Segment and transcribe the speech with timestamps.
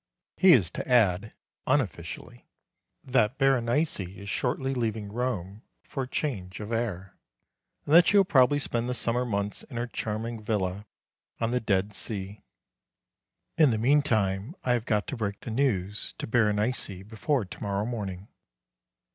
[0.35, 1.31] He is to add
[1.67, 2.47] (unofficially)
[3.03, 7.15] that Berenice is shortly leaving Rome for change of air;
[7.85, 10.87] and that she will probably spend the summer months in her charming villa
[11.39, 12.41] on the Dead Sea.
[13.59, 17.85] In the meantime I have got to break the news to Berenice before to morrow
[17.85, 18.27] morning.